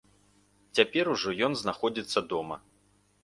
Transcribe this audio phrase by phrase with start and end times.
[0.77, 2.57] Цяпер ужо ён знаходзіцца дома.